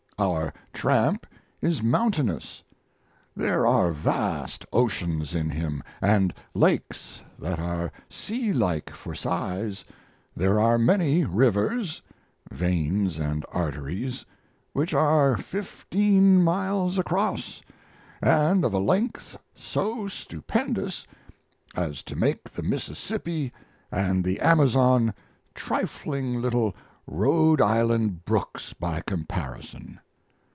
Our 0.19 0.53
tramp 0.71 1.25
is 1.63 1.81
mountainous, 1.81 2.61
there 3.35 3.65
are 3.65 3.91
vast 3.91 4.67
oceans 4.71 5.33
in 5.33 5.49
him, 5.49 5.81
and 5.99 6.31
lakes 6.53 7.23
that 7.39 7.57
are 7.57 7.91
sea 8.07 8.53
like 8.53 8.91
for 8.91 9.15
size, 9.15 9.83
there 10.37 10.59
are 10.59 10.77
many 10.77 11.25
rivers 11.25 12.03
(veins 12.51 13.17
and 13.17 13.43
arteries) 13.51 14.23
which 14.73 14.93
are 14.93 15.37
fifteen 15.37 16.43
miles 16.43 16.99
across, 16.99 17.63
and 18.21 18.63
of 18.63 18.75
a 18.75 18.77
length 18.79 19.37
so 19.55 20.07
stupendous 20.07 21.07
as 21.75 22.03
to 22.03 22.15
make 22.15 22.43
the 22.47 22.61
Mississippi 22.61 23.51
and 23.91 24.23
the 24.23 24.39
Amazon 24.39 25.15
trifling 25.55 26.39
little 26.39 26.75
Rhode 27.07 27.59
Island 27.59 28.23
brooks 28.23 28.73
by 28.73 29.01
comparison. 29.01 29.99